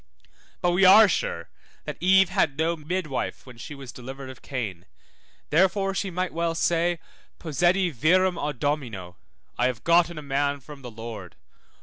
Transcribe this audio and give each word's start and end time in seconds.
But 0.61 0.71
we 0.71 0.83
are 0.83 1.07
sure 1.07 1.47
that 1.85 1.99
Eve 2.01 2.29
had 2.29 2.57
no 2.57 2.75
midwife 2.75 3.45
when 3.45 3.59
she 3.59 3.75
was 3.75 3.91
delivered 3.91 4.31
of 4.31 4.41
Cain, 4.41 4.85
therefore 5.51 5.93
she 5.93 6.09
might 6.09 6.33
well 6.33 6.55
say, 6.55 6.97
Possedi 7.37 7.93
virum 7.93 8.33
à 8.33 8.57
Domino, 8.57 9.17
I 9.59 9.67
have 9.67 9.83
gotten 9.83 10.17
a 10.17 10.23
man 10.23 10.59
from 10.59 10.81
the 10.81 10.89
Lord, 10.89 11.33
77 11.33 11.33
Gen. 11.33 11.71
4:1. 11.71 11.77